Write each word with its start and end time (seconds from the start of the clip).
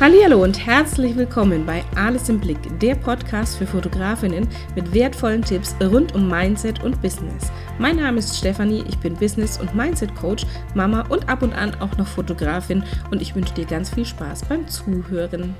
Hallo 0.00 0.44
und 0.44 0.64
herzlich 0.64 1.16
willkommen 1.16 1.66
bei 1.66 1.82
Alles 1.96 2.28
im 2.28 2.38
Blick, 2.38 2.58
der 2.78 2.94
Podcast 2.94 3.58
für 3.58 3.66
Fotografinnen 3.66 4.46
mit 4.76 4.94
wertvollen 4.94 5.42
Tipps 5.42 5.74
rund 5.80 6.14
um 6.14 6.28
Mindset 6.28 6.84
und 6.84 7.02
Business. 7.02 7.50
Mein 7.80 7.96
Name 7.96 8.20
ist 8.20 8.38
Stefanie, 8.38 8.84
ich 8.86 8.96
bin 8.98 9.14
Business- 9.14 9.58
und 9.60 9.74
Mindset-Coach, 9.74 10.46
Mama 10.76 11.04
und 11.08 11.28
ab 11.28 11.42
und 11.42 11.52
an 11.52 11.74
auch 11.80 11.96
noch 11.96 12.06
Fotografin 12.06 12.84
und 13.10 13.20
ich 13.20 13.34
wünsche 13.34 13.54
dir 13.54 13.66
ganz 13.66 13.92
viel 13.92 14.06
Spaß 14.06 14.44
beim 14.44 14.68
Zuhören. 14.68 15.56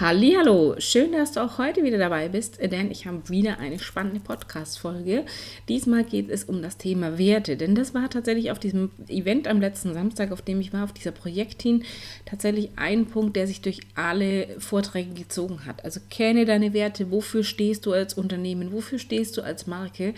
Hallo, 0.00 0.74
schön, 0.78 1.12
dass 1.12 1.30
du 1.30 1.40
auch 1.40 1.56
heute 1.58 1.84
wieder 1.84 1.98
dabei 1.98 2.28
bist, 2.28 2.58
denn 2.60 2.90
ich 2.90 3.06
habe 3.06 3.28
wieder 3.28 3.60
eine 3.60 3.78
spannende 3.78 4.18
Podcast-Folge. 4.18 5.24
Diesmal 5.68 6.02
geht 6.02 6.30
es 6.30 6.42
um 6.42 6.62
das 6.62 6.78
Thema 6.78 7.16
Werte, 7.16 7.56
denn 7.56 7.76
das 7.76 7.94
war 7.94 8.10
tatsächlich 8.10 8.50
auf 8.50 8.58
diesem 8.58 8.90
Event 9.06 9.46
am 9.46 9.60
letzten 9.60 9.94
Samstag, 9.94 10.32
auf 10.32 10.42
dem 10.42 10.60
ich 10.60 10.72
war, 10.72 10.82
auf 10.82 10.92
dieser 10.92 11.12
Projektin, 11.12 11.84
tatsächlich 12.26 12.70
ein 12.74 13.06
Punkt, 13.06 13.36
der 13.36 13.46
sich 13.46 13.60
durch 13.60 13.82
alle 13.94 14.48
Vorträge 14.58 15.14
gezogen 15.14 15.64
hat. 15.64 15.84
Also 15.84 16.00
kenne 16.10 16.44
deine 16.44 16.72
Werte, 16.72 17.12
wofür 17.12 17.44
stehst 17.44 17.86
du 17.86 17.92
als 17.92 18.14
Unternehmen, 18.14 18.72
wofür 18.72 18.98
stehst 18.98 19.36
du 19.36 19.42
als 19.42 19.68
Marke 19.68 20.14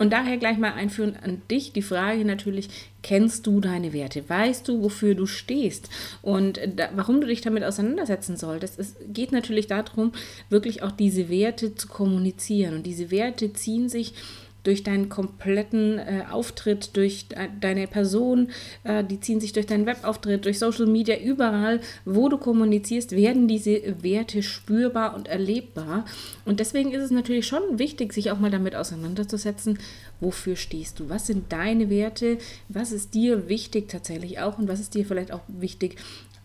und 0.00 0.14
daher 0.14 0.38
gleich 0.38 0.56
mal 0.56 0.72
einführen 0.72 1.14
an 1.22 1.42
dich 1.50 1.74
die 1.74 1.82
Frage 1.82 2.24
natürlich, 2.24 2.70
kennst 3.02 3.46
du 3.46 3.60
deine 3.60 3.92
Werte? 3.92 4.26
Weißt 4.26 4.66
du, 4.66 4.82
wofür 4.82 5.14
du 5.14 5.26
stehst? 5.26 5.90
Und 6.22 6.58
da, 6.74 6.88
warum 6.94 7.20
du 7.20 7.26
dich 7.26 7.42
damit 7.42 7.64
auseinandersetzen 7.64 8.38
solltest? 8.38 8.78
Es 8.78 8.96
geht 9.12 9.32
natürlich 9.32 9.66
darum, 9.66 10.12
wirklich 10.48 10.82
auch 10.82 10.92
diese 10.92 11.28
Werte 11.28 11.74
zu 11.74 11.88
kommunizieren. 11.88 12.76
Und 12.76 12.86
diese 12.86 13.10
Werte 13.10 13.52
ziehen 13.52 13.88
sich 13.88 14.14
durch 14.62 14.82
deinen 14.82 15.08
kompletten 15.08 15.98
äh, 15.98 16.24
Auftritt, 16.30 16.96
durch 16.96 17.28
de 17.28 17.38
deine 17.60 17.86
Person, 17.86 18.50
äh, 18.84 19.02
die 19.04 19.20
ziehen 19.20 19.40
sich 19.40 19.52
durch 19.52 19.66
deinen 19.66 19.86
Webauftritt, 19.86 20.44
durch 20.44 20.58
Social 20.58 20.86
Media, 20.86 21.16
überall, 21.18 21.80
wo 22.04 22.28
du 22.28 22.38
kommunizierst, 22.38 23.12
werden 23.12 23.48
diese 23.48 23.80
Werte 24.02 24.42
spürbar 24.42 25.14
und 25.14 25.28
erlebbar. 25.28 26.04
Und 26.44 26.60
deswegen 26.60 26.92
ist 26.92 27.02
es 27.02 27.10
natürlich 27.10 27.46
schon 27.46 27.78
wichtig, 27.78 28.12
sich 28.12 28.30
auch 28.30 28.38
mal 28.38 28.50
damit 28.50 28.76
auseinanderzusetzen, 28.76 29.78
wofür 30.20 30.56
stehst 30.56 31.00
du, 31.00 31.08
was 31.08 31.26
sind 31.26 31.50
deine 31.52 31.88
Werte, 31.88 32.38
was 32.68 32.92
ist 32.92 33.14
dir 33.14 33.48
wichtig 33.48 33.88
tatsächlich 33.88 34.40
auch 34.40 34.58
und 34.58 34.68
was 34.68 34.80
ist 34.80 34.94
dir 34.94 35.06
vielleicht 35.06 35.32
auch 35.32 35.42
wichtig 35.48 35.96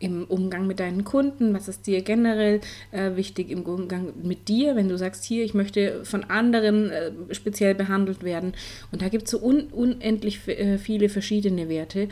im 0.05 0.25
Umgang 0.25 0.67
mit 0.67 0.79
deinen 0.79 1.03
Kunden, 1.03 1.53
was 1.53 1.67
ist 1.67 1.87
dir 1.87 2.01
generell 2.01 2.61
äh, 2.91 3.15
wichtig 3.15 3.49
im 3.49 3.63
Umgang 3.63 4.13
mit 4.21 4.47
dir, 4.47 4.75
wenn 4.75 4.87
du 4.87 4.97
sagst, 4.97 5.23
hier, 5.23 5.43
ich 5.43 5.53
möchte 5.53 6.05
von 6.05 6.23
anderen 6.25 6.91
äh, 6.91 7.11
speziell 7.31 7.73
behandelt 7.73 8.23
werden. 8.23 8.53
Und 8.91 9.01
da 9.01 9.09
gibt 9.09 9.25
es 9.25 9.31
so 9.31 9.41
un 9.41 9.67
unendlich 9.71 10.47
äh, 10.47 10.77
viele 10.77 11.09
verschiedene 11.09 11.69
Werte. 11.69 12.07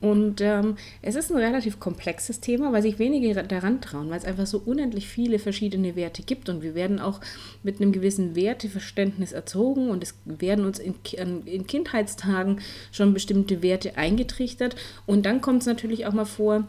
Und 0.00 0.42
ähm, 0.42 0.76
es 1.00 1.14
ist 1.14 1.30
ein 1.30 1.38
relativ 1.38 1.80
komplexes 1.80 2.40
Thema, 2.40 2.72
weil 2.72 2.82
sich 2.82 2.98
wenige 2.98 3.32
daran 3.42 3.80
trauen, 3.80 4.10
weil 4.10 4.18
es 4.18 4.26
einfach 4.26 4.46
so 4.46 4.58
unendlich 4.58 5.08
viele 5.08 5.38
verschiedene 5.38 5.96
Werte 5.96 6.22
gibt. 6.22 6.48
Und 6.48 6.62
wir 6.62 6.74
werden 6.74 6.98
auch 6.98 7.20
mit 7.62 7.80
einem 7.80 7.92
gewissen 7.92 8.36
Werteverständnis 8.36 9.32
erzogen 9.32 9.88
und 9.88 10.02
es 10.02 10.14
werden 10.26 10.66
uns 10.66 10.78
in, 10.78 10.94
in 11.46 11.66
Kindheitstagen 11.66 12.60
schon 12.92 13.14
bestimmte 13.14 13.62
Werte 13.62 13.96
eingetrichtert. 13.96 14.76
Und 15.06 15.24
dann 15.24 15.40
kommt 15.40 15.62
es 15.62 15.66
natürlich 15.66 16.04
auch 16.06 16.12
mal 16.12 16.26
vor, 16.26 16.66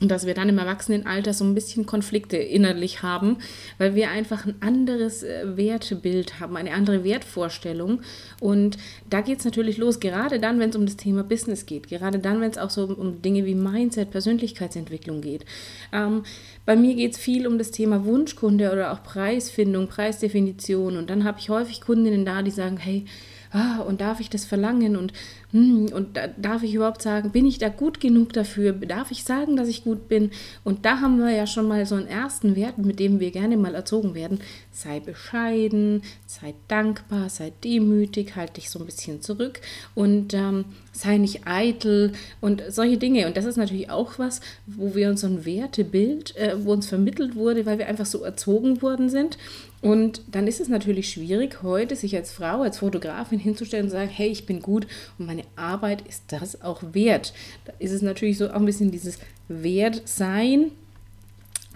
dass 0.00 0.26
wir 0.26 0.34
dann 0.34 0.48
im 0.48 0.58
Erwachsenenalter 0.58 1.34
so 1.34 1.44
ein 1.44 1.54
bisschen 1.54 1.84
Konflikte 1.84 2.38
innerlich 2.38 3.02
haben, 3.02 3.36
weil 3.76 3.94
wir 3.94 4.10
einfach 4.10 4.46
ein 4.46 4.54
anderes 4.60 5.22
äh, 5.22 5.56
Wertebild 5.56 6.40
haben, 6.40 6.56
eine 6.56 6.72
andere 6.72 7.04
Wertvorstellung. 7.04 8.00
Und 8.40 8.78
da 9.10 9.20
geht 9.20 9.40
es 9.40 9.44
natürlich 9.44 9.76
los, 9.76 10.00
gerade 10.00 10.40
dann, 10.40 10.58
wenn 10.58 10.70
es 10.70 10.76
um 10.76 10.86
das 10.86 10.96
Thema 10.96 11.22
Business 11.22 11.66
geht, 11.66 11.88
gerade 11.88 12.18
dann, 12.18 12.40
wenn 12.40 12.50
es 12.50 12.58
auch 12.58 12.70
so 12.70 12.84
um 12.86 13.20
Dinge 13.20 13.44
wie 13.44 13.54
Mindset, 13.54 14.10
Persönlichkeitsentwicklung 14.10 15.20
geht. 15.20 15.44
Ähm, 15.92 16.22
bei 16.64 16.76
mir 16.76 16.94
geht 16.94 17.12
es 17.12 17.18
viel 17.18 17.46
um 17.46 17.58
das 17.58 17.70
Thema 17.70 18.04
Wunschkunde 18.04 18.72
oder 18.72 18.92
auch 18.92 19.02
Preisfindung, 19.02 19.88
Preisdefinition. 19.88 20.96
Und 20.96 21.10
dann 21.10 21.24
habe 21.24 21.38
ich 21.38 21.50
häufig 21.50 21.82
Kundinnen 21.82 22.24
da, 22.24 22.42
die 22.42 22.50
sagen, 22.50 22.78
hey, 22.78 23.04
ah, 23.52 23.80
und 23.80 24.00
darf 24.00 24.20
ich 24.20 24.30
das 24.30 24.44
verlangen 24.44 24.96
und, 24.96 25.12
hm, 25.52 25.88
und 25.92 26.16
da, 26.16 26.28
darf 26.28 26.62
ich 26.62 26.74
überhaupt 26.74 27.02
sagen, 27.02 27.30
bin 27.30 27.44
ich 27.44 27.58
da 27.58 27.68
gut 27.68 28.00
genug 28.00 28.32
dafür? 28.32 28.72
Darf 28.72 29.10
ich 29.10 29.24
sagen, 29.24 29.56
dass 29.56 29.68
ich 29.68 29.82
gut 29.82 30.08
bin? 30.08 30.30
Und 30.62 30.84
da 30.84 31.00
haben 31.00 31.18
wir 31.18 31.30
ja 31.30 31.46
schon 31.46 31.66
mal 31.66 31.84
so 31.86 31.96
einen 31.96 32.06
ersten 32.06 32.54
Wert, 32.54 32.78
mit 32.78 33.00
dem 33.00 33.18
wir 33.18 33.32
gerne 33.32 33.56
mal 33.56 33.74
erzogen 33.74 34.14
werden. 34.14 34.40
Sei 34.70 35.00
bescheiden, 35.00 36.02
sei 36.26 36.54
dankbar, 36.68 37.28
sei 37.30 37.52
demütig, 37.64 38.36
halt 38.36 38.56
dich 38.56 38.70
so 38.70 38.78
ein 38.78 38.86
bisschen 38.86 39.22
zurück 39.22 39.60
und 39.96 40.34
ähm, 40.34 40.66
sei 40.92 41.18
nicht 41.18 41.46
eitel 41.46 42.12
und 42.40 42.62
solche 42.68 42.98
Dinge. 42.98 43.26
Und 43.26 43.36
das 43.36 43.44
ist 43.44 43.56
natürlich 43.56 43.90
auch 43.90 44.18
was, 44.18 44.40
wo 44.66 44.94
wir 44.94 45.08
uns 45.08 45.22
so 45.22 45.26
ein 45.26 45.44
Wertebild, 45.44 46.36
äh, 46.36 46.54
wo 46.64 46.72
uns 46.72 46.86
vermittelt 46.86 47.34
wurde, 47.34 47.66
weil 47.66 47.78
wir 47.78 47.88
einfach 47.88 48.06
so 48.06 48.22
erzogen 48.22 48.82
worden 48.82 49.08
sind. 49.08 49.36
Und 49.82 50.22
dann 50.30 50.46
ist 50.46 50.60
es 50.60 50.68
natürlich 50.68 51.08
schwierig, 51.08 51.62
heute 51.62 51.96
sich 51.96 52.14
als 52.14 52.32
Frau, 52.32 52.62
als 52.62 52.78
Fotografin 52.78 53.38
hinzustellen 53.38 53.86
und 53.86 53.90
sagen, 53.90 54.10
hey, 54.10 54.28
ich 54.28 54.44
bin 54.44 54.60
gut 54.60 54.86
und 55.18 55.26
meine 55.26 55.39
Arbeit 55.56 56.02
ist 56.02 56.24
das 56.28 56.62
auch 56.62 56.82
wert. 56.92 57.32
Da 57.64 57.72
ist 57.78 57.92
es 57.92 58.02
natürlich 58.02 58.38
so 58.38 58.50
auch 58.50 58.54
ein 58.54 58.66
bisschen 58.66 58.90
dieses 58.90 59.18
Wertsein, 59.48 60.72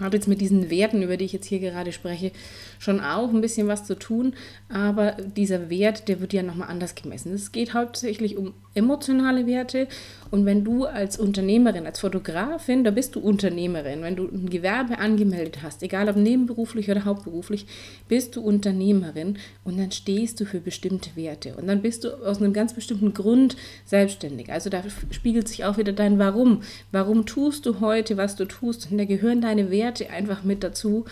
hat 0.01 0.15
jetzt 0.15 0.29
mit 0.29 0.41
diesen 0.41 0.71
Werten, 0.71 1.03
über 1.03 1.17
die 1.17 1.25
ich 1.25 1.33
jetzt 1.33 1.47
hier 1.47 1.61
gerade 1.61 1.93
spreche, 1.93 2.33
schon 2.79 3.01
auch 3.01 3.29
ein 3.29 3.41
bisschen 3.41 3.69
was 3.69 3.85
zu 3.85 3.97
tun, 3.97 4.35
aber 4.69 5.13
dieser 5.13 5.71
Wert, 5.71 6.09
der 6.09 6.21
wird 6.21 6.33
ja 6.33 6.43
nochmal 6.43 6.69
anders 6.69 6.95
gemessen. 6.95 7.33
Es 7.33 7.53
geht 7.53 7.75
hauptsächlich 7.75 8.37
um 8.37 8.55
emotionale 8.75 9.47
Werte 9.47 9.89
und 10.31 10.47
wenn 10.47 10.65
du 10.65 10.85
als 10.85 11.19
Unternehmerin, 11.19 11.87
als 11.87 12.01
Fotografin, 12.01 12.83
da 12.83 12.91
bist 12.91 13.15
du 13.15 13.21
Unternehmerin, 13.21 14.03
wenn 14.03 14.17
du 14.17 14.25
ein 14.25 14.51
Gewerbe 14.51 14.99
angemeldet 14.99 15.59
hast, 15.63 15.83
egal 15.83 16.09
ob 16.09 16.17
nebenberuflich 16.17 16.91
oder 16.91 17.05
hauptberuflich, 17.05 17.67
bist 18.09 18.35
du 18.35 18.41
Unternehmerin 18.41 19.39
und 19.63 19.79
dann 19.79 19.93
stehst 19.93 20.41
du 20.41 20.45
für 20.45 20.61
bestimmte 20.61 21.11
Werte 21.15 21.55
und 21.57 21.69
dann 21.69 21.83
bist 21.83 22.05
du 22.05 22.15
aus 22.25 22.39
einem 22.39 22.53
ganz 22.53 22.75
bestimmten 22.75 23.15
Grund 23.15 23.57
selbstständig. 23.85 24.51
Also 24.51 24.71
da 24.71 24.83
spiegelt 25.11 25.49
sich 25.49 25.65
auch 25.65 25.79
wieder 25.79 25.93
dein 25.93 26.19
Warum. 26.19 26.63
Warum 26.91 27.27
tust 27.27 27.67
du 27.67 27.81
heute, 27.81 28.17
was 28.17 28.37
du 28.37 28.45
tust? 28.45 28.91
Und 28.91 28.99
da 28.99 29.05
gehören 29.05 29.41
deine 29.41 29.71
Werte 29.71 30.11
einfach 30.11 30.43
mit 30.43 30.65
dazu, 30.65 31.05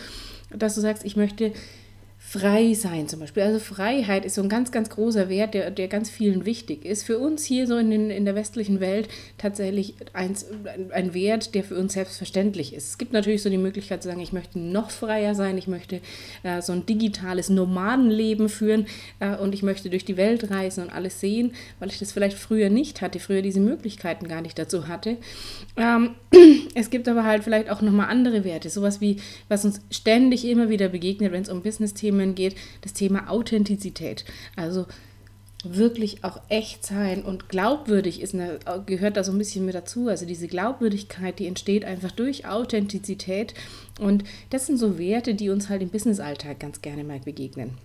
dass 0.50 0.74
du 0.74 0.80
sagst, 0.80 1.04
ich 1.04 1.16
möchte 1.16 1.52
frei 2.32 2.72
sein 2.72 3.08
zum 3.08 3.20
Beispiel. 3.20 3.42
Also 3.42 3.58
Freiheit 3.58 4.24
ist 4.24 4.36
so 4.36 4.42
ein 4.42 4.48
ganz, 4.48 4.72
ganz 4.72 4.88
großer 4.88 5.28
Wert, 5.28 5.52
der, 5.52 5.70
der 5.70 5.86
ganz 5.86 6.08
vielen 6.08 6.46
wichtig 6.46 6.86
ist. 6.86 7.02
Für 7.02 7.18
uns 7.18 7.44
hier 7.44 7.66
so 7.66 7.76
in, 7.76 7.90
den, 7.90 8.08
in 8.08 8.24
der 8.24 8.34
westlichen 8.34 8.80
Welt 8.80 9.08
tatsächlich 9.36 9.96
eins, 10.14 10.46
ein 10.92 11.12
Wert, 11.12 11.54
der 11.54 11.62
für 11.62 11.76
uns 11.76 11.92
selbstverständlich 11.92 12.72
ist. 12.72 12.88
Es 12.88 12.96
gibt 12.96 13.12
natürlich 13.12 13.42
so 13.42 13.50
die 13.50 13.58
Möglichkeit 13.58 14.02
zu 14.02 14.08
sagen, 14.08 14.22
ich 14.22 14.32
möchte 14.32 14.58
noch 14.58 14.90
freier 14.90 15.34
sein, 15.34 15.58
ich 15.58 15.68
möchte 15.68 16.00
äh, 16.42 16.62
so 16.62 16.72
ein 16.72 16.86
digitales 16.86 17.50
Nomadenleben 17.50 18.48
führen 18.48 18.86
äh, 19.20 19.36
und 19.36 19.52
ich 19.52 19.62
möchte 19.62 19.90
durch 19.90 20.06
die 20.06 20.16
Welt 20.16 20.50
reisen 20.50 20.84
und 20.84 20.90
alles 20.90 21.20
sehen, 21.20 21.52
weil 21.80 21.90
ich 21.90 21.98
das 21.98 22.12
vielleicht 22.12 22.38
früher 22.38 22.70
nicht 22.70 23.02
hatte, 23.02 23.20
früher 23.20 23.42
diese 23.42 23.60
Möglichkeiten 23.60 24.26
gar 24.26 24.40
nicht 24.40 24.58
dazu 24.58 24.88
hatte. 24.88 25.18
Ähm, 25.76 26.14
es 26.74 26.88
gibt 26.88 27.08
aber 27.08 27.24
halt 27.24 27.44
vielleicht 27.44 27.68
auch 27.68 27.82
nochmal 27.82 28.08
andere 28.08 28.42
Werte, 28.42 28.70
sowas 28.70 29.02
wie, 29.02 29.18
was 29.50 29.66
uns 29.66 29.82
ständig 29.90 30.46
immer 30.46 30.70
wieder 30.70 30.88
begegnet, 30.88 31.30
wenn 31.32 31.42
es 31.42 31.50
um 31.50 31.60
Business-Themen 31.60 32.21
Themen 32.22 32.34
geht, 32.34 32.56
das 32.82 32.92
Thema 32.92 33.28
Authentizität. 33.28 34.24
Also 34.56 34.86
wirklich 35.64 36.24
auch 36.24 36.40
echt 36.48 36.84
sein 36.84 37.22
und 37.22 37.48
glaubwürdig 37.48 38.20
ist 38.20 38.34
gehört 38.86 39.16
da 39.16 39.22
so 39.22 39.30
ein 39.30 39.38
bisschen 39.38 39.64
mit 39.64 39.76
dazu. 39.76 40.08
Also 40.08 40.26
diese 40.26 40.48
Glaubwürdigkeit, 40.48 41.38
die 41.38 41.46
entsteht 41.46 41.84
einfach 41.84 42.10
durch 42.10 42.46
Authentizität 42.46 43.54
und 44.00 44.24
das 44.50 44.66
sind 44.66 44.78
so 44.78 44.98
Werte, 44.98 45.34
die 45.34 45.50
uns 45.50 45.68
halt 45.68 45.82
im 45.82 45.90
Businessalltag 45.90 46.58
ganz 46.58 46.82
gerne 46.82 47.04
mal 47.04 47.20
begegnen 47.20 47.78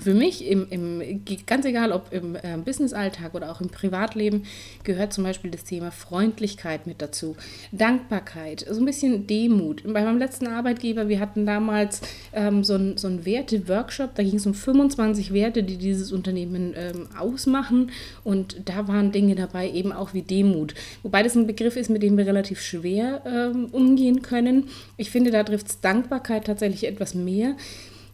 für 0.00 0.14
mich, 0.14 0.46
im, 0.46 0.66
im, 0.70 1.24
ganz 1.46 1.64
egal 1.64 1.92
ob 1.92 2.12
im 2.12 2.36
äh, 2.36 2.56
Businessalltag 2.64 3.34
oder 3.34 3.50
auch 3.50 3.60
im 3.60 3.68
Privatleben, 3.68 4.44
gehört 4.84 5.12
zum 5.12 5.24
Beispiel 5.24 5.50
das 5.50 5.64
Thema 5.64 5.90
Freundlichkeit 5.90 6.86
mit 6.86 7.02
dazu. 7.02 7.36
Dankbarkeit, 7.72 8.66
so 8.68 8.80
ein 8.80 8.84
bisschen 8.84 9.26
Demut. 9.26 9.82
Bei 9.84 10.04
meinem 10.04 10.18
letzten 10.18 10.46
Arbeitgeber, 10.46 11.08
wir 11.08 11.20
hatten 11.20 11.46
damals 11.46 12.00
ähm, 12.32 12.64
so 12.64 12.74
einen 12.74 12.96
so 12.96 13.08
Werte-Workshop, 13.24 14.14
da 14.14 14.22
ging 14.22 14.36
es 14.36 14.46
um 14.46 14.54
25 14.54 15.32
Werte, 15.32 15.62
die 15.62 15.76
dieses 15.76 16.12
Unternehmen 16.12 16.74
ähm, 16.76 17.08
ausmachen. 17.18 17.90
Und 18.24 18.68
da 18.68 18.88
waren 18.88 19.12
Dinge 19.12 19.34
dabei, 19.34 19.70
eben 19.70 19.92
auch 19.92 20.14
wie 20.14 20.22
Demut. 20.22 20.74
Wobei 21.02 21.22
das 21.22 21.36
ein 21.36 21.46
Begriff 21.46 21.76
ist, 21.76 21.90
mit 21.90 22.02
dem 22.02 22.16
wir 22.16 22.26
relativ 22.26 22.60
schwer 22.60 23.22
ähm, 23.26 23.66
umgehen 23.72 24.22
können. 24.22 24.68
Ich 24.96 25.10
finde, 25.10 25.30
da 25.30 25.42
trifft 25.42 25.68
es 25.68 25.80
Dankbarkeit 25.80 26.46
tatsächlich 26.46 26.86
etwas 26.86 27.14
mehr. 27.14 27.56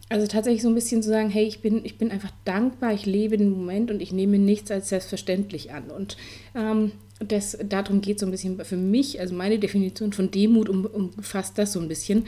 Also 0.07 0.27
tatsächlich 0.27 0.61
so 0.61 0.69
ein 0.69 0.75
bisschen 0.75 1.01
zu 1.01 1.09
sagen, 1.09 1.29
hey, 1.29 1.45
ich 1.45 1.61
bin, 1.61 1.83
ich 1.83 1.97
bin 1.97 2.11
einfach 2.11 2.31
dankbar, 2.45 2.93
ich 2.93 3.07
lebe 3.07 3.37
den 3.37 3.49
Moment 3.49 3.89
und 3.89 4.01
ich 4.01 4.11
nehme 4.11 4.37
nichts 4.37 4.69
als 4.69 4.89
selbstverständlich 4.89 5.73
an. 5.73 5.89
Und 5.89 6.15
ähm, 6.53 6.91
das, 7.19 7.57
darum 7.67 8.01
geht 8.01 8.17
es 8.17 8.21
so 8.21 8.27
ein 8.27 8.31
bisschen 8.31 8.63
für 8.63 8.77
mich, 8.77 9.19
also 9.19 9.33
meine 9.33 9.57
Definition 9.57 10.13
von 10.13 10.29
Demut 10.29 10.69
um, 10.69 10.85
umfasst 10.85 11.57
das 11.57 11.73
so 11.73 11.79
ein 11.79 11.87
bisschen. 11.87 12.25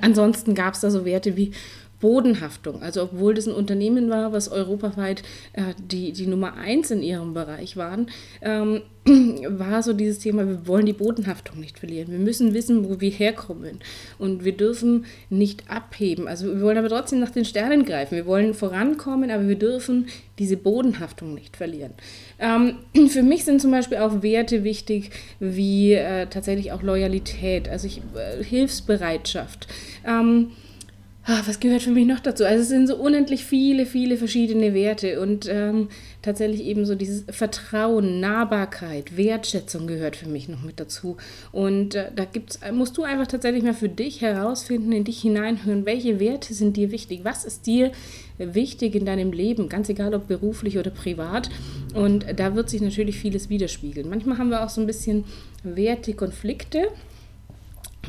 Ansonsten 0.00 0.54
gab 0.54 0.74
es 0.74 0.80
da 0.80 0.90
so 0.90 1.04
Werte 1.04 1.36
wie 1.36 1.52
Bodenhaftung. 2.00 2.82
Also 2.82 3.02
obwohl 3.02 3.34
das 3.34 3.46
ein 3.46 3.54
Unternehmen 3.54 4.10
war, 4.10 4.32
was 4.32 4.48
europaweit 4.48 5.22
äh, 5.54 5.74
die, 5.78 6.12
die 6.12 6.26
Nummer 6.26 6.54
eins 6.54 6.90
in 6.90 7.02
ihrem 7.02 7.34
Bereich 7.34 7.76
waren, 7.76 8.10
ähm, 8.42 8.82
war 9.48 9.82
so 9.82 9.92
dieses 9.92 10.18
Thema, 10.18 10.46
wir 10.46 10.66
wollen 10.66 10.84
die 10.84 10.92
Bodenhaftung 10.92 11.60
nicht 11.60 11.78
verlieren. 11.78 12.10
Wir 12.10 12.18
müssen 12.18 12.54
wissen, 12.54 12.88
wo 12.88 13.00
wir 13.00 13.10
herkommen. 13.10 13.80
Und 14.18 14.44
wir 14.44 14.52
dürfen 14.52 15.06
nicht 15.30 15.70
abheben. 15.70 16.28
Also 16.28 16.46
wir 16.46 16.60
wollen 16.60 16.78
aber 16.78 16.88
trotzdem 16.88 17.20
nach 17.20 17.30
den 17.30 17.44
Sternen 17.44 17.84
greifen. 17.84 18.16
Wir 18.16 18.26
wollen 18.26 18.52
vorankommen, 18.52 19.30
aber 19.30 19.48
wir 19.48 19.58
dürfen 19.58 20.08
diese 20.38 20.56
Bodenhaftung 20.56 21.34
nicht 21.34 21.56
verlieren. 21.56 21.92
Ähm, 22.38 22.78
für 23.08 23.22
mich 23.22 23.44
sind 23.44 23.62
zum 23.62 23.70
Beispiel 23.70 23.98
auch 23.98 24.22
Werte 24.22 24.64
wichtig, 24.64 25.10
wie 25.38 25.94
äh, 25.94 26.26
tatsächlich 26.26 26.72
auch 26.72 26.82
Loyalität, 26.82 27.68
also 27.68 27.86
ich, 27.86 28.02
äh, 28.14 28.42
Hilfsbereitschaft. 28.42 29.68
Ähm, 30.04 30.50
Ah, 31.28 31.42
was 31.44 31.58
gehört 31.58 31.82
für 31.82 31.90
mich 31.90 32.06
noch 32.06 32.20
dazu? 32.20 32.44
Also 32.44 32.62
es 32.62 32.68
sind 32.68 32.86
so 32.86 32.94
unendlich 32.94 33.44
viele, 33.44 33.84
viele 33.84 34.16
verschiedene 34.16 34.74
Werte 34.74 35.20
und 35.20 35.48
ähm, 35.50 35.88
tatsächlich 36.22 36.62
eben 36.62 36.86
so 36.86 36.94
dieses 36.94 37.24
Vertrauen, 37.28 38.20
Nahbarkeit, 38.20 39.16
Wertschätzung 39.16 39.88
gehört 39.88 40.14
für 40.14 40.28
mich 40.28 40.48
noch 40.48 40.62
mit 40.62 40.78
dazu. 40.78 41.16
Und 41.50 41.96
äh, 41.96 42.12
da 42.14 42.26
gibt's, 42.26 42.60
musst 42.72 42.96
du 42.96 43.02
einfach 43.02 43.26
tatsächlich 43.26 43.64
mal 43.64 43.74
für 43.74 43.88
dich 43.88 44.20
herausfinden, 44.20 44.92
in 44.92 45.02
dich 45.02 45.20
hineinhören, 45.20 45.84
welche 45.84 46.20
Werte 46.20 46.54
sind 46.54 46.76
dir 46.76 46.92
wichtig, 46.92 47.22
was 47.24 47.44
ist 47.44 47.66
dir 47.66 47.90
wichtig 48.38 48.94
in 48.94 49.04
deinem 49.04 49.32
Leben, 49.32 49.68
ganz 49.68 49.88
egal 49.88 50.14
ob 50.14 50.28
beruflich 50.28 50.78
oder 50.78 50.90
privat. 50.92 51.50
Und 51.92 52.24
da 52.36 52.54
wird 52.54 52.70
sich 52.70 52.82
natürlich 52.82 53.18
vieles 53.18 53.48
widerspiegeln. 53.48 54.08
Manchmal 54.08 54.38
haben 54.38 54.50
wir 54.50 54.62
auch 54.62 54.70
so 54.70 54.80
ein 54.80 54.86
bisschen 54.86 55.24
Wertekonflikte. 55.64 56.86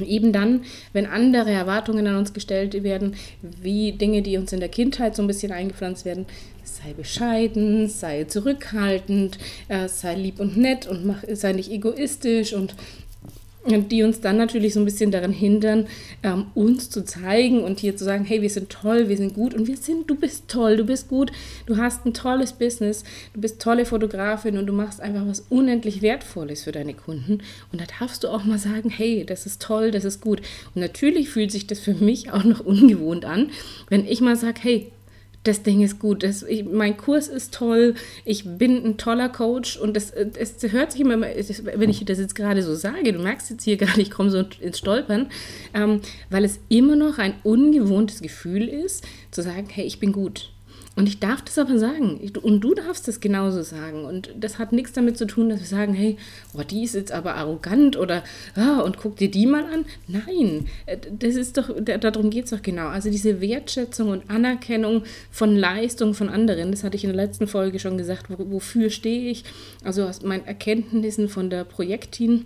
Eben 0.06 0.32
dann, 0.32 0.62
wenn 0.94 1.06
andere 1.06 1.52
Erwartungen 1.52 2.08
an 2.08 2.18
uns 2.18 2.34
gestellt 2.34 2.84
werden, 2.84 3.16
wie 3.42 3.92
Dinge, 3.92 4.22
die 4.22 4.38
uns 4.38 4.54
in 4.54 4.60
der 4.60 4.70
Kindheit 4.70 5.16
so 5.16 5.24
ein 5.24 5.28
bisschen 5.28 5.52
eingepflanzt 5.52 6.06
werden, 6.06 6.26
sei 6.64 6.94
bescheiden, 6.94 7.88
sei 7.90 8.26
zurückhaltend, 8.26 9.38
äh, 9.68 9.88
sei 9.88 10.16
lieb 10.16 10.40
und 10.40 10.58
nett 10.58 10.86
und 10.88 11.06
mach, 11.06 11.24
sei 11.32 11.54
nicht 11.54 11.72
egoistisch 11.72 12.54
und 12.54 12.76
die 13.68 14.04
uns 14.04 14.22
dann 14.22 14.38
natürlich 14.38 14.74
so 14.74 14.80
ein 14.80 14.86
bisschen 14.86 15.12
daran 15.12 15.32
hindern, 15.32 15.88
ähm, 16.24 16.48
uns 16.56 16.90
zu 16.90 17.04
zeigen 17.04 17.64
und 17.64 17.80
hier 17.80 17.96
zu 17.96 18.04
sagen, 18.04 18.26
hey, 18.26 18.42
wir 18.42 18.50
sind 18.50 18.70
toll, 18.70 19.10
wir 19.10 19.18
sind 19.18 19.34
gut 19.34 19.54
und 19.54 19.68
wir 19.68 19.78
sind, 19.78 20.10
du 20.10 20.16
bist 20.16 20.48
toll, 20.48 20.78
du 20.78 20.86
bist 20.86 21.10
gut, 21.10 21.32
du 21.66 21.78
hast 21.78 22.06
ein 22.06 22.14
tolles 22.14 22.54
Business, 22.54 23.04
du 23.34 23.42
bist 23.42 23.62
tolle 23.62 23.86
Fotografin 23.86 24.58
und 24.58 24.66
du 24.66 24.74
machst 24.74 25.02
einfach 25.02 25.28
was 25.28 25.46
unendlich 25.50 26.02
Wertvolles 26.02 26.64
für 26.64 26.72
deine 26.72 26.94
Kunden 26.94 27.40
und 27.72 27.82
da 27.82 27.86
darfst 28.00 28.24
du 28.24 28.30
auch 28.30 28.44
mal 28.44 28.60
sagen, 28.60 28.90
hey, 28.90 29.26
das 29.26 29.46
ist 29.46 29.62
toll, 29.62 29.92
das 29.92 30.06
ist 30.06 30.22
gut. 30.22 30.42
Und 30.74 30.82
natürlich 30.82 31.30
fühlt 31.30 31.52
sich 31.52 31.68
das 31.68 31.80
für 31.80 31.94
mich 31.94 32.32
auch 32.32 32.44
noch 32.44 32.60
ungewohnt 32.62 33.26
an, 33.26 33.52
wenn 33.90 34.08
ich 34.08 34.22
mal 34.22 34.36
sage, 34.36 34.60
hey, 34.62 34.92
das 35.48 35.64
Ding 35.64 35.82
ist 35.82 36.00
gut, 36.00 36.24
das, 36.24 36.44
ich, 36.44 36.66
mein 36.66 36.98
Kurs 36.98 37.28
ist 37.28 37.54
toll, 37.54 37.96
ich 38.26 38.44
bin 38.46 38.86
ein 38.86 38.98
toller 38.98 39.30
Coach 39.30 39.78
und 39.78 39.96
das, 39.96 40.12
es 40.12 40.56
hört 40.72 40.92
sich 40.92 41.02
immer, 41.02 41.22
wenn 41.22 41.90
ich 41.90 42.04
das 42.06 42.20
jetzt 42.20 42.36
gerade 42.36 42.64
so 42.64 42.76
sage, 42.76 43.14
du 43.14 43.20
merkst 43.20 43.50
jetzt 43.50 43.64
hier 43.64 43.78
gerade, 43.78 44.02
ich 44.02 44.12
komme 44.12 44.30
so 44.30 44.44
ins 44.60 44.78
Stolpern, 44.78 45.30
ähm, 45.74 46.02
weil 46.30 46.44
es 46.44 46.60
immer 46.70 46.96
noch 46.96 47.18
ein 47.18 47.36
ungewohntes 47.44 48.22
Gefühl 48.22 48.68
ist, 48.68 49.06
zu 49.32 49.42
sagen, 49.42 49.68
hey, 49.70 49.86
ich 49.86 50.00
bin 50.00 50.12
gut. 50.12 50.52
Und 50.98 51.08
ich 51.08 51.20
darf 51.20 51.44
das 51.44 51.60
aber 51.60 51.78
sagen. 51.78 52.20
Und 52.42 52.62
du 52.62 52.74
darfst 52.74 53.08
das 53.08 53.20
genauso 53.20 53.62
sagen. 53.62 54.04
Und 54.04 54.34
das 54.36 54.58
hat 54.58 54.72
nichts 54.72 54.94
damit 54.94 55.16
zu 55.16 55.28
tun, 55.28 55.48
dass 55.48 55.60
wir 55.60 55.68
sagen, 55.68 55.94
hey, 55.94 56.18
oh, 56.56 56.64
die 56.64 56.84
ist 56.84 56.96
jetzt 56.96 57.12
aber 57.12 57.36
arrogant 57.36 57.96
oder 57.98 58.24
ah, 58.56 58.80
und 58.80 58.98
guck 58.98 59.16
dir 59.16 59.30
die 59.30 59.46
mal 59.46 59.64
an. 59.66 59.86
Nein, 60.08 60.66
äh, 60.88 60.98
das 61.12 61.36
ist 61.36 61.56
doch, 61.56 61.70
darum 61.80 62.32
geht 62.32 62.46
es 62.46 62.50
doch 62.50 62.64
genau. 62.64 62.88
Also 62.88 63.12
diese 63.12 63.42
Wertschätzung 63.42 64.10
und 64.10 64.28
Anerkennung 64.28 65.04
von 65.30 65.56
Leistung 65.56 66.16
von 66.16 66.30
anderen, 66.30 66.72
das 66.72 66.84
hatte 66.84 66.96
ich 66.96 67.04
in 67.04 67.14
der 67.14 67.26
letzten 67.26 67.46
Folge 67.46 67.78
schon 67.78 68.00
gesagt, 68.00 68.26
wofür 68.30 68.90
stehe 68.90 69.30
ich? 69.30 69.44
Also 69.84 70.04
aus 70.04 70.24
meinen 70.24 70.46
Erkenntnissen 70.46 71.30
von 71.30 71.52
der 71.52 71.64
Projektin 71.64 72.46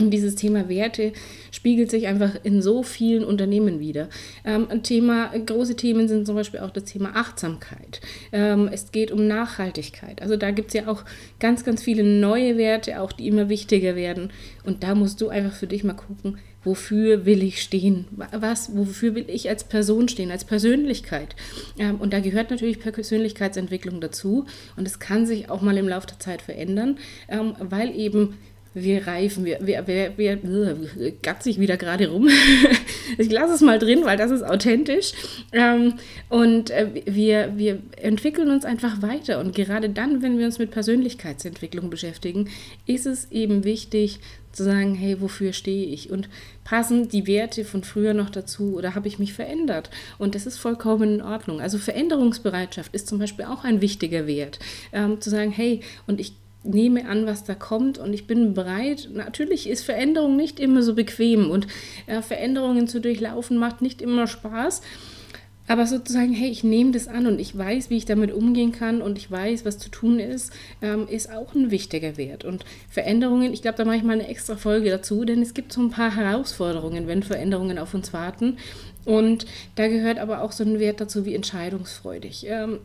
und 0.00 0.10
dieses 0.10 0.34
Thema 0.34 0.68
Werte 0.68 1.12
spiegelt 1.50 1.90
sich 1.90 2.06
einfach 2.06 2.32
in 2.42 2.62
so 2.62 2.82
vielen 2.82 3.24
Unternehmen 3.24 3.80
wieder. 3.80 4.08
Ähm, 4.44 4.82
Thema, 4.82 5.30
große 5.38 5.76
Themen 5.76 6.08
sind 6.08 6.26
zum 6.26 6.34
Beispiel 6.34 6.60
auch 6.60 6.70
das 6.70 6.84
Thema 6.84 7.16
Achtsamkeit. 7.16 8.00
Ähm, 8.32 8.68
es 8.72 8.92
geht 8.92 9.10
um 9.10 9.26
Nachhaltigkeit. 9.26 10.22
Also 10.22 10.36
da 10.36 10.50
gibt 10.50 10.68
es 10.68 10.74
ja 10.74 10.88
auch 10.88 11.04
ganz, 11.38 11.64
ganz 11.64 11.82
viele 11.82 12.02
neue 12.02 12.56
Werte, 12.56 13.00
auch 13.00 13.12
die 13.12 13.28
immer 13.28 13.48
wichtiger 13.48 13.96
werden. 13.96 14.30
Und 14.64 14.82
da 14.82 14.94
musst 14.94 15.20
du 15.20 15.28
einfach 15.28 15.52
für 15.52 15.66
dich 15.66 15.84
mal 15.84 15.94
gucken, 15.94 16.38
wofür 16.62 17.24
will 17.24 17.42
ich 17.42 17.62
stehen? 17.62 18.06
Was, 18.32 18.76
wofür 18.76 19.14
will 19.14 19.24
ich 19.28 19.48
als 19.48 19.64
Person 19.64 20.08
stehen, 20.08 20.30
als 20.30 20.44
Persönlichkeit? 20.44 21.34
Ähm, 21.78 21.96
und 22.00 22.12
da 22.12 22.20
gehört 22.20 22.50
natürlich 22.50 22.80
Persönlichkeitsentwicklung 22.80 24.00
dazu. 24.00 24.46
Und 24.76 24.86
es 24.86 24.98
kann 24.98 25.26
sich 25.26 25.50
auch 25.50 25.62
mal 25.62 25.76
im 25.76 25.88
Laufe 25.88 26.08
der 26.08 26.18
Zeit 26.18 26.42
verändern, 26.42 26.98
ähm, 27.28 27.54
weil 27.58 27.94
eben 27.94 28.34
wir 28.72 29.06
reifen, 29.06 29.44
wir, 29.44 29.58
wir, 29.60 29.86
wir, 29.86 30.16
wir, 30.16 30.42
wir 30.42 31.10
gatze 31.22 31.50
ich 31.50 31.58
wieder 31.58 31.76
gerade 31.76 32.08
rum. 32.08 32.28
ich 33.18 33.30
lasse 33.30 33.54
es 33.54 33.60
mal 33.60 33.78
drin, 33.78 34.04
weil 34.04 34.16
das 34.16 34.30
ist 34.30 34.44
authentisch. 34.44 35.12
Ähm, 35.52 35.94
und 36.28 36.70
äh, 36.70 37.02
wir, 37.04 37.54
wir 37.56 37.80
entwickeln 37.96 38.50
uns 38.50 38.64
einfach 38.64 39.02
weiter. 39.02 39.40
Und 39.40 39.54
gerade 39.54 39.90
dann, 39.90 40.22
wenn 40.22 40.38
wir 40.38 40.46
uns 40.46 40.58
mit 40.58 40.70
Persönlichkeitsentwicklung 40.70 41.90
beschäftigen, 41.90 42.48
ist 42.86 43.06
es 43.06 43.30
eben 43.32 43.64
wichtig 43.64 44.20
zu 44.52 44.64
sagen, 44.64 44.94
hey, 44.94 45.20
wofür 45.20 45.52
stehe 45.52 45.86
ich? 45.86 46.10
Und 46.10 46.28
passen 46.64 47.08
die 47.08 47.26
Werte 47.26 47.64
von 47.64 47.82
früher 47.82 48.14
noch 48.14 48.30
dazu 48.30 48.74
oder 48.76 48.94
habe 48.94 49.08
ich 49.08 49.18
mich 49.18 49.32
verändert? 49.32 49.90
Und 50.18 50.34
das 50.34 50.46
ist 50.46 50.58
vollkommen 50.58 51.14
in 51.14 51.22
Ordnung. 51.22 51.60
Also 51.60 51.78
Veränderungsbereitschaft 51.78 52.94
ist 52.94 53.08
zum 53.08 53.18
Beispiel 53.18 53.44
auch 53.44 53.64
ein 53.64 53.80
wichtiger 53.80 54.26
Wert. 54.26 54.58
Ähm, 54.92 55.20
zu 55.20 55.30
sagen, 55.30 55.50
hey, 55.50 55.80
und 56.06 56.20
ich 56.20 56.34
nehme 56.62 57.08
an, 57.08 57.26
was 57.26 57.44
da 57.44 57.54
kommt 57.54 57.98
und 57.98 58.12
ich 58.12 58.26
bin 58.26 58.54
bereit. 58.54 59.08
Natürlich 59.12 59.68
ist 59.68 59.84
Veränderung 59.84 60.36
nicht 60.36 60.60
immer 60.60 60.82
so 60.82 60.94
bequem 60.94 61.50
und 61.50 61.66
äh, 62.06 62.22
Veränderungen 62.22 62.86
zu 62.86 63.00
durchlaufen 63.00 63.56
macht 63.56 63.82
nicht 63.82 64.02
immer 64.02 64.26
Spaß. 64.26 64.82
Aber 65.70 65.86
sozusagen, 65.86 66.32
hey, 66.32 66.50
ich 66.50 66.64
nehme 66.64 66.90
das 66.90 67.06
an 67.06 67.28
und 67.28 67.40
ich 67.40 67.56
weiß, 67.56 67.90
wie 67.90 67.96
ich 67.96 68.04
damit 68.04 68.32
umgehen 68.32 68.72
kann 68.72 69.00
und 69.00 69.16
ich 69.16 69.30
weiß, 69.30 69.64
was 69.64 69.78
zu 69.78 69.88
tun 69.88 70.18
ist, 70.18 70.52
ähm, 70.82 71.06
ist 71.06 71.30
auch 71.30 71.54
ein 71.54 71.70
wichtiger 71.70 72.16
Wert. 72.16 72.44
Und 72.44 72.64
Veränderungen, 72.88 73.52
ich 73.52 73.62
glaube, 73.62 73.78
da 73.78 73.84
mache 73.84 73.98
ich 73.98 74.02
mal 74.02 74.14
eine 74.14 74.26
extra 74.26 74.56
Folge 74.56 74.90
dazu, 74.90 75.24
denn 75.24 75.40
es 75.40 75.54
gibt 75.54 75.72
so 75.72 75.80
ein 75.80 75.90
paar 75.90 76.16
Herausforderungen, 76.16 77.06
wenn 77.06 77.22
Veränderungen 77.22 77.78
auf 77.78 77.94
uns 77.94 78.12
warten. 78.12 78.56
Und 79.04 79.46
da 79.76 79.86
gehört 79.86 80.18
aber 80.18 80.42
auch 80.42 80.50
so 80.50 80.64
ein 80.64 80.80
Wert 80.80 81.00
dazu 81.00 81.24
wie 81.24 81.36
entscheidungsfreudig. 81.36 82.46
Ähm, 82.48 82.80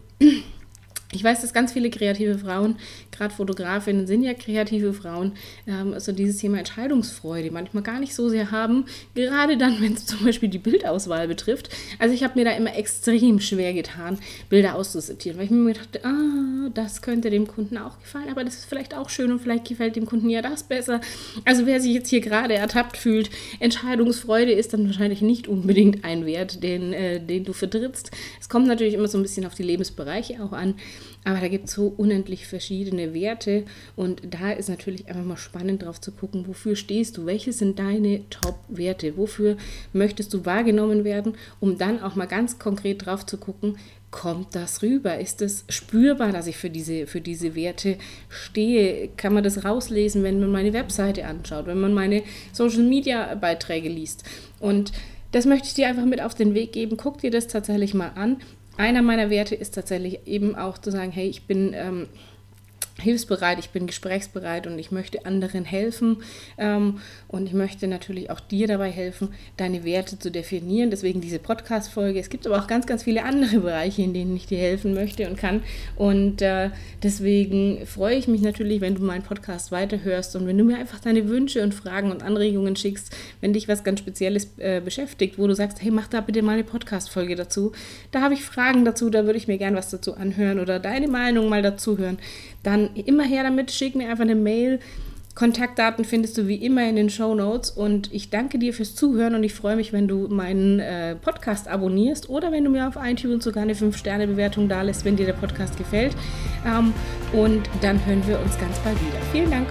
ich 1.16 1.24
weiß, 1.24 1.42
dass 1.42 1.54
ganz 1.54 1.74
viele 1.74 1.90
kreative 1.90 2.38
Frauen, 2.38 2.76
gerade 3.12 3.34
Fotografinnen 3.34 4.08
sind 4.08 4.24
ja 4.24 4.34
kreative 4.34 4.94
Frauen, 4.94 5.34
ähm, 5.68 5.94
also 5.94 6.12
dieses 6.12 6.38
Thema 6.38 6.60
Entscheidungsfreude 6.60 7.52
manchmal 7.52 7.84
gar 7.84 8.00
nicht 8.00 8.14
so 8.14 8.30
sehr 8.30 8.52
haben, 8.52 8.86
gerade 9.14 9.58
dann, 9.58 9.78
wenn 9.82 9.94
es 9.94 10.06
zum 10.06 10.24
Beispiel 10.26 10.50
die 10.50 10.60
Bildauswahl 10.60 11.28
betrifft. 11.28 11.70
Also 12.00 12.14
ich 12.14 12.24
habe 12.24 12.38
mir 12.38 12.46
da 12.46 12.52
immer 12.52 12.76
extrem 12.76 13.40
schwer 13.40 13.74
getan, 13.74 14.20
Bilder 14.50 14.76
auszusortieren, 14.76 15.38
weil 15.38 15.46
ich 15.46 15.52
mir 15.52 15.74
dachte, 15.74 16.04
ah, 16.04 16.70
das 16.74 17.02
könnte 17.02 17.30
dem 17.30 17.48
Kunden 17.48 17.78
auch 17.78 18.00
gefallen, 18.00 18.30
aber 18.30 18.44
das 18.44 18.56
ist 18.56 18.66
vielleicht 18.66 18.94
auch 18.94 19.10
schön 19.10 19.32
und 19.32 19.40
vielleicht 19.40 19.68
gefällt 19.68 19.96
dem 19.96 20.06
Kunden 20.06 20.30
ja 20.30 20.42
das 20.42 20.64
besser. 20.64 21.02
Also 21.46 21.66
wer 21.66 21.80
sich 21.80 21.94
jetzt 21.94 22.10
hier 22.10 22.22
gerade 22.22 22.54
ertappt 22.56 22.98
fühlt, 22.98 23.30
Entscheidungsfreude 23.60 24.52
ist 24.52 24.74
dann 24.74 24.86
wahrscheinlich 24.86 25.22
nicht 25.22 25.48
unbedingt 25.48 26.04
ein 26.04 26.26
Wert, 26.26 26.62
den, 26.64 26.94
äh, 26.94 27.20
den 27.20 27.46
du 27.46 27.54
vertrittst. 27.54 28.12
Es 28.40 28.50
kommt 28.50 28.68
natürlich 28.68 28.94
immer 28.94 29.08
so 29.08 29.18
ein 29.18 29.22
bisschen 29.22 29.46
auf 29.46 29.56
die 29.56 29.64
Lebensbereiche 29.64 30.44
auch 30.44 30.52
an. 30.52 30.76
Aber 31.24 31.40
da 31.40 31.48
gibt 31.48 31.68
es 31.68 31.74
so 31.74 31.94
unendlich 31.98 32.48
verschiedene 32.48 33.14
Werte 33.14 33.64
und 33.96 34.22
da 34.30 34.52
ist 34.52 34.70
natürlich 34.70 35.08
einfach 35.08 35.24
mal 35.24 35.38
spannend 35.38 35.84
drauf 35.84 36.00
zu 36.00 36.12
gucken, 36.12 36.48
wofür 36.48 36.76
stehst 36.76 37.18
du, 37.18 37.26
welche 37.26 37.54
sind 37.54 37.80
deine 37.80 38.30
Top-Werte, 38.30 39.18
wofür 39.18 39.58
möchtest 39.94 40.34
du 40.34 40.46
wahrgenommen 40.46 41.04
werden, 41.04 41.36
um 41.60 41.78
dann 41.78 42.02
auch 42.02 42.16
mal 42.16 42.26
ganz 42.26 42.60
konkret 42.60 43.06
drauf 43.06 43.26
zu 43.26 43.38
gucken, 43.38 43.78
kommt 44.16 44.56
das 44.56 44.82
rüber? 44.82 45.20
Ist 45.20 45.42
es 45.42 45.66
spürbar, 45.68 46.32
dass 46.32 46.48
ich 46.48 46.56
für 46.56 46.70
diese, 46.70 47.06
für 47.06 47.20
diese 47.20 47.54
Werte 47.54 47.98
stehe? 48.30 49.10
Kann 49.18 49.34
man 49.34 49.44
das 49.44 49.66
rauslesen, 49.66 50.24
wenn 50.24 50.40
man 50.40 50.52
meine 50.52 50.72
Webseite 50.72 51.26
anschaut, 51.26 51.66
wenn 51.66 51.82
man 51.82 51.94
meine 51.94 52.24
Social-Media-Beiträge 52.54 53.90
liest? 53.90 54.24
Und 54.62 54.94
das 55.34 55.46
möchte 55.46 55.68
ich 55.68 55.74
dir 55.74 55.90
einfach 55.90 56.06
mit 56.06 56.22
auf 56.22 56.34
den 56.34 56.54
Weg 56.54 56.72
geben. 56.72 56.96
Guck 56.96 57.18
dir 57.18 57.30
das 57.30 57.48
tatsächlich 57.48 57.94
mal 57.94 58.14
an 58.16 58.38
einer 58.78 59.02
meiner 59.02 59.30
Werte 59.30 59.56
ist 59.56 59.76
tatsächlich 59.76 60.26
eben 60.26 60.56
auch 60.56 60.78
zu 60.78 60.92
sagen, 60.92 61.12
hey, 61.12 61.28
ich 61.28 61.48
bin, 61.48 61.74
ähm, 61.74 62.08
hilfsbereit, 63.00 63.60
ich 63.60 63.70
bin 63.70 63.88
gesprächsbereit 63.88 64.68
und 64.68 64.80
ich 64.80 64.92
möchte 64.92 65.26
anderen 65.26 65.66
helfen. 65.66 66.24
Ähm, 66.58 67.00
und 67.28 67.48
ich 67.48 67.54
möchte 67.54 67.88
natürlich 67.88 68.30
auch 68.30 68.40
dir 68.40 68.68
dabei 68.68 68.90
helfen, 68.90 69.30
deine 69.58 69.84
Werte 69.84 70.18
zu 70.18 70.32
definieren. 70.32 70.92
Deswegen 70.92 71.20
diese 71.20 71.40
Podcast-Folge. 71.40 72.20
Es 72.20 72.30
gibt 72.30 72.48
aber 72.48 72.58
auch 72.58 72.68
ganz, 72.68 72.86
ganz 72.86 73.04
viele 73.04 73.24
andere 73.24 73.60
Bereiche, 73.60 74.02
in 74.02 74.14
denen 74.14 74.36
ich 74.36 74.48
dir 74.48 74.58
helfen 74.58 74.94
möchte 74.94 75.28
und 75.28 75.38
kann. 75.38 75.62
Und 75.98 76.42
äh, 76.42 76.70
deswegen 77.04 77.86
freue 77.86 78.16
ich 78.16 78.28
mich 78.28 78.42
natürlich, 78.42 78.80
wenn 78.80 78.96
du 78.96 79.04
meinen 79.04 79.24
Podcast 79.24 79.72
weiterhörst 79.72 80.36
und 80.36 80.48
wenn 80.48 80.58
du 80.58 80.64
mir 80.64 80.78
einfach 80.78 81.00
deine 81.00 81.28
Wünsche 81.28 81.64
und 81.64 81.74
Fragen 81.74 82.12
und 82.12 82.24
Anregungen 82.24 82.76
schickst, 82.76 83.14
wenn 83.42 83.54
dich 83.54 83.68
was 83.68 83.84
ganz 83.84 84.00
Spezielles 84.00 84.58
äh, 84.58 84.80
beschäftigt, 84.80 85.38
wo 85.38 85.48
du 85.48 85.56
sagst, 85.56 85.82
hey, 85.82 85.92
mach 85.92 86.08
da 86.08 86.22
bitte 86.22 86.42
mal 86.42 86.54
eine 86.54 86.64
Podcast-Folge 86.64 87.36
dazu. 87.36 87.74
Da 88.12 88.22
habe 88.22 88.34
ich 88.34 88.44
Fragen 88.44 88.86
dazu, 88.86 89.10
da 89.10 89.26
würde 89.26 89.38
ich 89.38 89.48
mir 89.48 89.58
gern 89.58 89.76
was 89.76 89.90
dazu 89.90 90.16
anhören 90.16 90.60
oder 90.60 90.80
deine 90.80 91.08
Meinung 91.08 91.50
mal 91.50 91.62
dazu 91.62 91.98
hören. 91.98 92.18
Immer 92.94 93.24
her 93.24 93.44
damit, 93.44 93.72
schick 93.72 93.96
mir 93.96 94.10
einfach 94.10 94.24
eine 94.24 94.36
Mail. 94.36 94.80
Kontaktdaten 95.36 96.06
findest 96.06 96.38
du 96.38 96.48
wie 96.48 96.56
immer 96.56 96.88
in 96.88 96.96
den 96.96 97.10
Show 97.10 97.36
Notes 97.36 97.70
und 97.70 98.12
ich 98.14 98.30
danke 98.30 98.58
dir 98.58 98.74
fürs 98.74 98.96
Zuhören 98.96 99.36
und 99.36 99.44
ich 99.44 99.54
freue 99.54 99.76
mich, 99.76 99.92
wenn 99.92 100.08
du 100.08 100.30
meinen 100.30 100.80
äh, 100.80 101.16
Podcast 101.16 101.68
abonnierst 101.68 102.30
oder 102.30 102.54
wenn 102.54 102.64
du 102.64 102.70
mir 102.70 102.88
auf 102.88 102.96
iTunes 102.96 103.44
sogar 103.44 103.64
eine 103.64 103.74
5-Sterne-Bewertung 103.74 104.70
da 104.70 104.82
lässt, 104.82 105.04
wenn 105.04 105.18
dir 105.18 105.26
der 105.26 105.34
Podcast 105.34 105.78
gefällt. 105.78 106.16
Ähm, 106.66 106.94
und 107.34 107.70
dann 107.82 108.04
hören 108.06 108.26
wir 108.26 108.40
uns 108.40 108.58
ganz 108.58 108.80
bald 108.80 109.00
wieder. 109.02 109.22
Vielen 109.34 109.52
Dank. 109.52 109.68